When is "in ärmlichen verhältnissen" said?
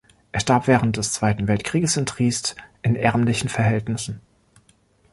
2.81-4.19